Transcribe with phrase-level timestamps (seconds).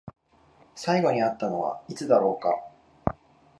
[0.73, 3.15] 最後に会ったのはいつだろうか？